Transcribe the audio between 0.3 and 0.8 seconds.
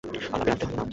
আলাপের আদিতে হল